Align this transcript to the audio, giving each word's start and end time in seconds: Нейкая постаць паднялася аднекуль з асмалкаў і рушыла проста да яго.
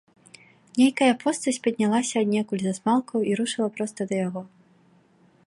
Нейкая 0.79 1.09
постаць 1.23 1.61
паднялася 1.67 2.15
аднекуль 2.25 2.63
з 2.65 2.73
асмалкаў 2.77 3.19
і 3.33 3.37
рушыла 3.43 3.67
проста 3.79 4.01
да 4.13 4.25
яго. 4.27 4.41